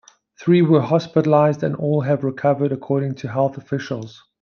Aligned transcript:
Three 0.39 0.63
were 0.63 0.81
hospitalized, 0.81 1.61
and 1.61 1.75
all 1.75 2.01
have 2.01 2.23
recovered, 2.23 2.71
according 2.71 3.13
to 3.17 3.27
health 3.27 3.55
officials. 3.59 4.23